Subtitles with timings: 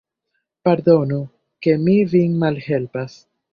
[0.67, 1.19] Pardonu,
[1.67, 3.23] ke mi vin malhelpas.